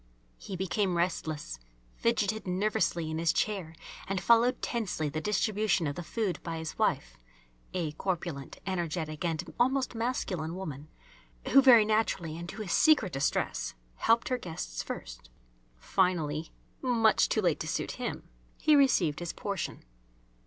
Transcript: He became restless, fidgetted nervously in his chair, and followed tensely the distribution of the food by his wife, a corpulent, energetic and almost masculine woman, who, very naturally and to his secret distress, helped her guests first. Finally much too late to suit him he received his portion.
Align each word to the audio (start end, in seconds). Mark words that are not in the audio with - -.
He 0.39 0.55
became 0.55 0.97
restless, 0.97 1.59
fidgetted 1.93 2.47
nervously 2.47 3.11
in 3.11 3.19
his 3.19 3.31
chair, 3.31 3.75
and 4.07 4.19
followed 4.19 4.59
tensely 4.59 5.09
the 5.09 5.21
distribution 5.21 5.85
of 5.85 5.95
the 5.95 6.01
food 6.01 6.39
by 6.41 6.57
his 6.57 6.75
wife, 6.79 7.19
a 7.75 7.91
corpulent, 7.91 8.57
energetic 8.65 9.23
and 9.23 9.53
almost 9.59 9.93
masculine 9.93 10.55
woman, 10.55 10.87
who, 11.49 11.61
very 11.61 11.85
naturally 11.85 12.35
and 12.35 12.49
to 12.49 12.63
his 12.63 12.71
secret 12.71 13.13
distress, 13.13 13.75
helped 13.97 14.29
her 14.29 14.39
guests 14.39 14.81
first. 14.81 15.29
Finally 15.77 16.49
much 16.81 17.29
too 17.29 17.39
late 17.43 17.59
to 17.59 17.67
suit 17.67 17.91
him 18.01 18.27
he 18.57 18.75
received 18.75 19.19
his 19.19 19.33
portion. 19.33 19.85